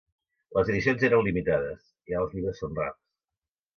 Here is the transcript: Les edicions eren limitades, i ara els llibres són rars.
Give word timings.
Les 0.59 0.69
edicions 0.71 1.05
eren 1.09 1.21
limitades, 1.27 1.85
i 2.11 2.17
ara 2.17 2.25
els 2.25 2.35
llibres 2.39 2.63
són 2.65 2.75
rars. 2.81 2.99